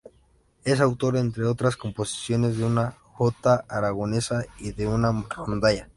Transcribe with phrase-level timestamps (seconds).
[0.65, 5.11] Es autor, entre otras composiciones, de una Jota Aragonesa y de una
[5.45, 5.89] Rondalla.